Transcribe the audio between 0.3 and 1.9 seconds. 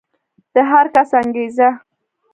د هر کس انګېزه